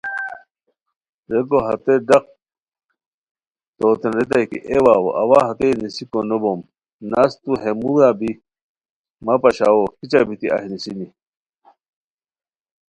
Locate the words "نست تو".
7.11-7.51